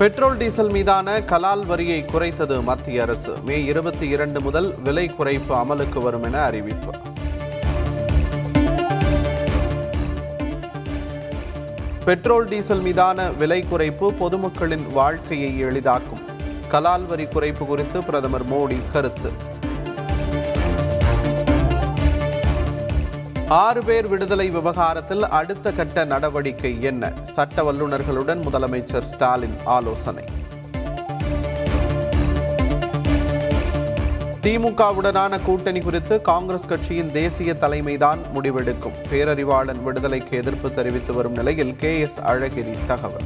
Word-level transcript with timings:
Petrol 0.00 0.36
diesel 0.36 0.70
மீதான 0.70 1.20
கலால் 1.20 1.66
வரியை 1.66 2.04
குறைத்தது 2.04 2.62
மத்திய 2.62 3.02
அரசு. 3.02 3.32
மே 3.44 3.64
இருபத்தி 3.64 4.08
இரண்டு 4.08 4.40
முதல் 4.40 4.74
விலை 4.84 5.10
குறைப்பு 5.18 5.50
அமலுக்கு 5.50 5.98
வரும் 5.98 6.22
என 6.22 6.42
அறிவிப்பு. 6.42 6.90
பெட்ரோல் 12.04 12.44
டீசல் 12.44 12.80
மீதான 12.80 13.30
விலை 13.30 13.64
குறைப்பு 13.72 14.08
பொதுமக்களின் 14.08 14.92
வாழ்க்கையை 14.92 15.58
எளிதாக்கும். 15.58 16.24
கலால் 16.68 17.06
வரி 17.06 17.24
குறைப்பு 17.24 17.64
குறித்து 17.64 18.04
பிரதமர் 18.04 18.48
மோடி 18.48 18.80
கருத்து. 18.92 19.32
ஆறு 23.50 23.82
பேர் 23.82 24.08
விடுதலை 24.08 24.50
விவகாரத்தில் 24.50 25.28
அடுத்த 25.28 25.72
கட்ட 25.72 26.04
நடவடிக்கை 26.04 26.82
என்ன? 26.82 27.12
சட்ட 27.24 27.72
வல்லுநர்களுடன் 27.72 28.42
முதலமைச்சர் 28.42 29.02
ஸ்டாலின் 29.02 29.54
ஆலோசனை. 29.64 30.24
திமுகவுடனான 34.42 35.42
கூட்டணி 35.42 35.80
குறித்து 35.80 36.22
காங்கிரஸ் 36.22 36.66
கட்சியின் 36.66 37.12
தேசிய 37.12 37.52
தலைமைதான் 37.52 38.18
முடிவெடுக்கும். 38.34 38.96
பேரறிவாளன் 39.12 39.82
விடுதலைக்கு 39.82 40.36
எதிர்ப்பு 40.36 40.74
தெரிவித்து 40.74 41.12
வரும் 41.12 41.32
நிலையில் 41.32 41.76
கே 41.76 42.00
எஸ் 42.00 42.20
அழகிரி 42.20 42.76
தகவல். 42.86 43.24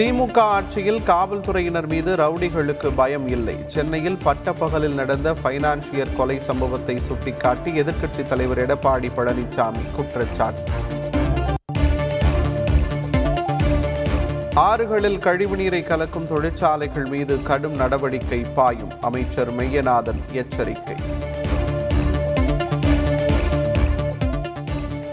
திமுக 0.00 0.38
ஆட்சியில் 0.38 1.02
காவல்துறையினர் 1.02 1.86
மீது 1.86 2.16
ரவுடிகளுக்கு 2.16 2.92
பயம் 2.96 3.28
இல்லை. 3.28 3.56
சென்னையில் 3.66 4.18
பட்டப்பகலில் 4.22 4.94
நடந்த 4.94 5.32
பைனான்சியர் 5.32 6.16
கொலை 6.16 6.40
சம்பவத்தை 6.40 6.98
சுட்டிக்காட்டி 6.98 7.82
எதிர்க்கட்சித் 7.82 8.28
தலைவர் 8.28 8.66
எடப்பாடி 8.66 9.10
பழனிசாமி 9.16 9.82
குற்றச்சாட்டு. 9.96 10.62
ஆறுகளில் 14.54 15.18
கழிவுநீரை 15.18 15.82
கலக்கும் 15.84 16.26
தொழிற்சாலைகள் 16.26 17.06
மீது 17.06 17.42
கடும் 17.42 17.76
நடவடிக்கை 17.76 18.44
பாயும். 18.54 19.00
அமைச்சர் 19.00 19.56
மெய்யநாதன் 19.56 20.20
எச்சரிக்கை. 20.32 20.94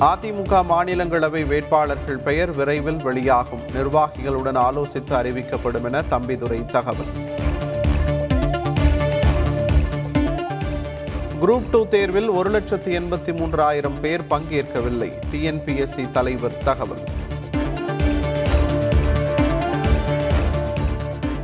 அதிமுக 0.00 0.64
மாநிலங்களவை 0.70 1.46
வேட்பாளர்கள் 1.46 2.16
பெயர் 2.16 2.50
விரைவில் 2.50 3.02
வெளியாகும். 3.02 3.60
நிர்வாகிகளுடன் 3.74 4.56
ஆலோசித்து 4.56 5.10
அறிவிக்கப்படும் 5.10 5.84
என 5.84 6.02
தம்பிதுரை 6.10 6.64
தகவல். 6.64 7.06
குரூப் 11.40 11.70
டூ 11.70 11.86
தேர்வில் 11.86 12.28
ஒரு 12.28 12.50
லட்சத்து 12.50 13.00
எண்பத்தி 13.00 13.32
மூன்றாயிரம் 13.32 14.00
பேர் 14.00 14.22
பங்கேற்கவில்லை. 14.30 15.12
டிஎன்பிஎஸ்சி 15.32 16.10
தலைவர் 16.10 16.62
தகவல். 16.64 17.04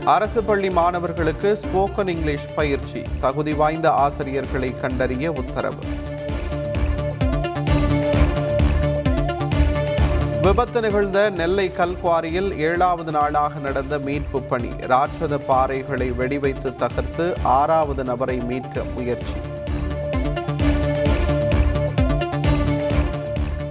அரசு 0.04 0.44
பள்ளி 0.44 0.70
மாணவர்களுக்கு 0.70 1.58
ஸ்போக்கன் 1.62 2.08
இங்கிலீஷ் 2.08 2.54
பயிற்சி. 2.54 3.02
தகுதி 3.20 3.52
வாய்ந்த 3.52 3.90
ஆசிரியர்களை 3.90 4.76
கண்டறிய 4.76 5.32
உத்தரவு. 5.32 5.80
விபத்து 10.42 10.80
நிகழ்ந்த 10.80 11.30
நெல்லை 11.30 11.68
கல்குவாரியில் 11.68 12.56
ஏழாவது 12.58 13.12
நாளாக 13.12 13.58
நடந்த 13.58 13.98
மீட்பு 13.98 14.42
பணி. 14.42 14.68
ராட்சத 14.80 15.38
பாறைகளை 15.48 16.08
வெடிவைத்து 16.16 16.76
தகர்த்து 16.76 17.36
ஆறாவது 17.42 18.04
நபரை 18.04 18.36
மீட்க 18.38 18.84
முயற்சி. 18.94 19.38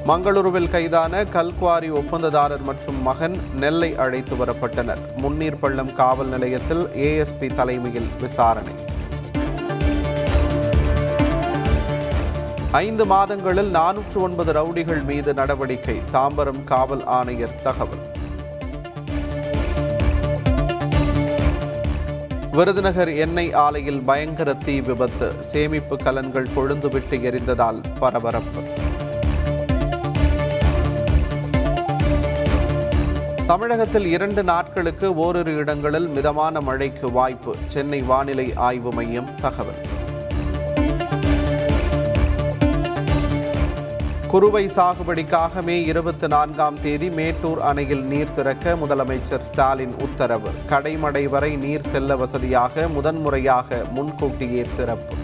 மங்களூருவில் 0.08 0.70
கைதான 0.70 1.24
கல்குவாரி 1.24 1.90
ஒப்பந்ததாரர் 1.92 2.62
மற்றும் 2.62 3.02
மகன் 3.02 3.38
நெல்லை 3.56 3.96
அழைத்து 3.96 4.36
வரப்பட்டனர். 4.36 5.04
முன்னீர் 5.22 5.60
பள்ளம் 5.60 5.94
காவல் 5.96 6.28
நிலையத்தில் 6.28 6.86
ஏஎஸ்பி 7.08 7.56
தலைமையில் 7.56 8.10
விசாரணை. 8.20 8.74
ஐந்து 12.72 13.06
மாதங்களில் 13.06 13.72
நானூற்று 13.72 14.16
ஒன்பது 14.16 14.54
ரவுடிகள் 14.54 15.04
மீது 15.04 15.34
நடவடிக்கை. 15.34 16.02
தாம்பரம் 16.14 16.64
காவல் 16.64 17.04
ஆணையர் 17.04 17.62
தகவல். 17.62 18.06
விருதுநகர் 22.52 23.14
எண்ணெய் 23.14 23.54
ஆலையில் 23.54 24.04
பயங்கர 24.04 24.54
தீ 24.54 24.82
விபத்து. 24.82 25.34
சேமிப்பு 25.40 25.96
கலன்கள் 25.96 26.48
கொழுந்துவிட்டு 26.56 27.22
எரிந்ததால் 27.22 27.82
பரபரப்பு. 28.00 28.62
தமிழகத்தில் 33.48 34.06
இரண்டு 34.06 34.44
நாட்களுக்கு 34.44 35.16
ஓரிரு 35.16 35.56
இடங்களில் 35.56 36.08
மிதமான 36.08 36.62
மழைக்கு 36.62 37.12
வாய்ப்பு. 37.12 37.56
சென்னை 37.66 38.02
வானிலை 38.02 38.54
ஆய்வு 38.56 38.92
மையம் 38.92 39.30
தகவல். 39.42 40.00
குறுவை 44.32 44.66
சாகுபடிக்காக 44.66 45.64
மே 45.64 45.84
இருபத்தி 45.84 46.28
நான்காம் 46.28 46.82
தேதி 46.82 47.10
மேட்டூர் 47.10 47.60
அணையில் 47.60 48.04
நீர் 48.04 48.34
திறக்க 48.34 48.74
முதலமைச்சர் 48.74 49.40
ஸ்டாலின் 49.40 49.94
உத்தரவு. 50.02 50.50
கடைமடை 50.70 51.30
வரை 51.30 51.56
நீர் 51.56 51.82
செல்ல 51.82 52.16
வசதியாக 52.16 52.88
முதன்முறையாக 52.88 53.82
முன்கூட்டியே 53.90 54.66
திறப்பு. 54.78 55.16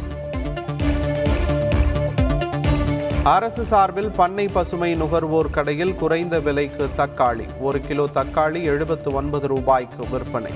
அரசு 3.23 3.63
சார்பில் 3.63 4.11
பண்ணை 4.11 4.47
பசுமை 4.47 4.95
நுகர்வோர் 4.95 5.49
கடையில் 5.49 5.95
குறைந்த 5.95 6.39
விலைக்கு 6.39 6.89
தக்காளி. 6.97 7.45
ஒரு 7.59 7.81
கிலோ 7.81 8.05
தக்காளி 8.13 8.63
எழுபத்து 8.63 9.11
ஒன்பது 9.13 9.47
ரூபாய்க்கு 9.47 10.07
விற்பனை. 10.11 10.51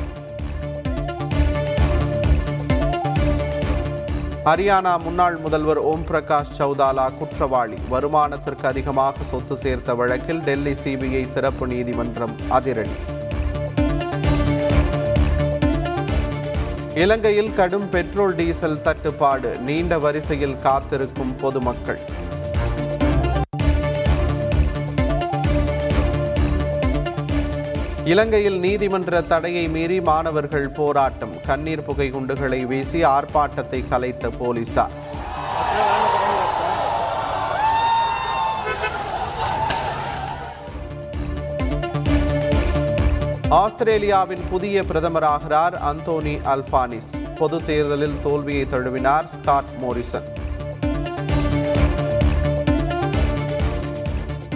ஹரியானா 4.46 4.92
முன்னாள் 5.02 5.36
முதல்வர் 5.36 5.80
ஓம் 5.90 6.06
பிரகாஷ் 6.08 6.54
சௌதாலா 6.60 7.04
குற்றவாளி. 7.18 7.76
வருமானத்திற்கு 7.92 8.64
அதிகமாக 8.64 9.24
சொத்து 9.24 9.58
சேர்த்த 9.58 9.94
வழக்கில் 10.00 10.40
டெல்லி 10.40 10.74
சிபிஐ 10.84 11.22
சிறப்பு 11.24 11.68
நீதிமன்றம் 11.68 12.34
அதிரடி. 12.50 12.96
இலங்கையில் 16.94 17.54
கடும் 17.54 17.90
பெட்ரோல் 17.90 18.36
டீசல் 18.36 18.82
தட்டுப்பாடு 18.82 19.52
நீண்ட 19.60 20.00
வரிசையில் 20.00 20.56
காத்திருக்கும் 20.56 21.36
பொதுமக்கள். 21.36 22.02
இலங்கையில் 28.06 28.60
நீதிமன்ற 28.60 29.22
தடையை 29.22 29.68
மீறி 29.70 30.02
மாணவர்கள் 30.02 30.70
போராட்டம். 30.70 31.42
கண்ணீர் 31.46 31.86
புகை 31.86 32.10
குண்டுகளை 32.10 32.66
வீசி 32.66 33.04
ஆர்ப்பாட்டத்தை 33.06 33.84
கலைத்த 33.90 34.30
போலீசார். 34.38 34.92
ஆஸ்திரேலியாவின் 43.50 44.44
புதிய 44.50 44.84
பிரதமராகிறார் 44.84 45.76
அந்தோனி 45.92 46.40
அல்பானிஸ். 46.54 47.12
பொது 47.36 47.66
தேர்தலில் 47.66 48.20
தோல்வியை 48.24 48.66
தழுவினார் 48.66 49.26
Scott 49.26 49.74
Morrison. 49.80 50.28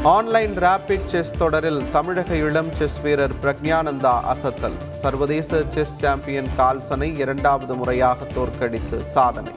Online 0.08 0.58
rapid 0.58 1.06
chess 1.06 1.32
தொடரில் 1.38 1.84
தமிழக 1.92 2.36
இளம் 2.36 2.72
செஸ் 2.74 3.02
வீரர் 3.02 3.34
பிரக்ஞானந்தா 3.42 4.12
அசத்தல். 4.34 4.78
சர்வதேச 4.92 5.64
செஸ் 5.68 5.98
சாம்பியன் 5.98 6.50
கால்சனை 6.58 7.18
இரண்டாவது 7.18 7.76
முறையாக 7.76 8.26
தோற்கடித்து 8.26 9.00
சாதனை. 9.02 9.52